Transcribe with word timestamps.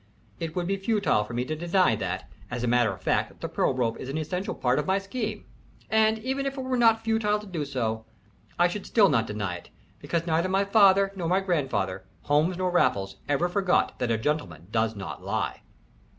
It 0.39 0.55
would 0.55 0.65
be 0.65 0.77
futile 0.77 1.23
for 1.25 1.35
me 1.35 1.45
to 1.45 1.55
deny 1.55 1.95
that, 1.97 2.27
as 2.49 2.63
a 2.63 2.67
matter 2.67 2.91
of 2.91 3.03
fact, 3.03 3.39
the 3.39 3.47
pearl 3.47 3.71
rope 3.75 3.99
is 3.99 4.09
an 4.09 4.17
essential 4.17 4.55
part 4.55 4.79
of 4.79 4.87
my 4.87 4.97
scheme, 4.97 5.45
and, 5.91 6.17
even 6.17 6.47
if 6.47 6.57
it 6.57 6.61
were 6.61 6.75
not 6.75 7.03
futile 7.03 7.37
to 7.37 7.45
do 7.45 7.63
so, 7.65 8.05
I 8.57 8.67
should 8.67 8.87
still 8.87 9.09
not 9.09 9.27
deny 9.27 9.57
it, 9.57 9.69
because 9.99 10.25
neither 10.25 10.49
my 10.49 10.65
father 10.65 11.11
nor 11.15 11.27
my 11.27 11.39
grandfather, 11.39 12.03
Holmes 12.23 12.57
nor 12.57 12.71
Raffles, 12.71 13.17
ever 13.29 13.47
forgot 13.47 13.99
that 13.99 14.09
a 14.09 14.17
gentleman 14.17 14.69
does 14.71 14.95
not 14.95 15.23
lie." 15.23 15.61